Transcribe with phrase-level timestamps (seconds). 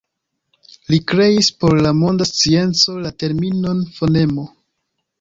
[0.93, 4.53] Li kreis por la monda scienco la terminon fonemo.